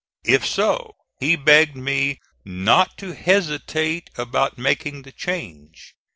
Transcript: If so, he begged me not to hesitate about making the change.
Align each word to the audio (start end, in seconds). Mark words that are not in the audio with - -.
If 0.25 0.47
so, 0.47 0.95
he 1.19 1.35
begged 1.35 1.75
me 1.75 2.19
not 2.43 2.97
to 2.97 3.13
hesitate 3.13 4.09
about 4.17 4.57
making 4.57 5.03
the 5.03 5.11
change. 5.11 5.93